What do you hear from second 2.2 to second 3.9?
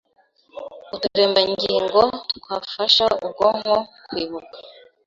twafasha ubwonko